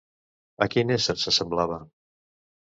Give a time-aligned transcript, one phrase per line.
[0.65, 1.79] A quin ésser s'assemblava?